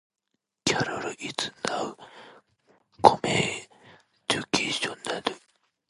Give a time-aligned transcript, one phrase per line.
[0.65, 1.95] Carroll is now
[3.03, 4.97] coeducational.